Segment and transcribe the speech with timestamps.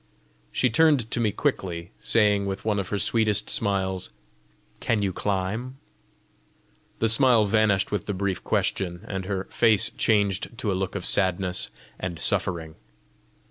[0.51, 4.09] She turned to me quickly, saying with one of her sweetest smiles,
[4.79, 5.77] "Can you climb?"
[6.97, 11.05] The smile vanished with the brief question, and her face changed to a look of
[11.05, 11.69] sadness
[11.99, 12.77] and suffering.